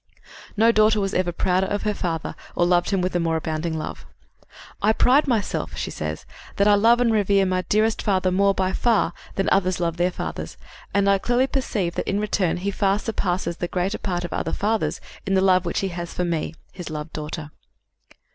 No 0.57 0.71
daughter 0.71 0.99
was 0.99 1.13
ever 1.13 1.31
prouder 1.31 1.67
of 1.67 1.83
her 1.83 1.93
father 1.93 2.33
or 2.55 2.65
loved 2.65 2.89
him 2.89 3.01
with 3.01 3.15
a 3.15 3.19
more 3.19 3.35
abounding 3.35 3.77
love. 3.77 4.07
"I 4.81 4.93
pride 4.93 5.27
myself," 5.27 5.77
she 5.77 5.91
says, 5.91 6.25
"that 6.55 6.67
I 6.67 6.73
love 6.73 6.99
and 6.99 7.13
revere 7.13 7.45
my 7.45 7.61
dearest 7.69 8.01
father 8.01 8.31
more, 8.31 8.55
by 8.55 8.73
far, 8.73 9.13
than 9.35 9.47
others 9.51 9.79
love 9.79 9.97
their 9.97 10.09
fathers, 10.09 10.57
and 10.91 11.07
I 11.07 11.19
clearly 11.19 11.45
perceive 11.45 11.93
that, 11.93 12.07
in 12.09 12.19
return, 12.19 12.57
he 12.57 12.71
far 12.71 12.97
surpasses 12.97 13.57
the 13.57 13.67
greater 13.67 13.99
part 13.99 14.25
of 14.25 14.33
other 14.33 14.53
fathers 14.53 14.99
in 15.27 15.35
the 15.35 15.39
love 15.41 15.65
which 15.65 15.81
he 15.81 15.89
has 15.89 16.11
for 16.15 16.25
me, 16.25 16.55
his 16.71 16.89
loved 16.89 17.13
daughter." 17.13 17.51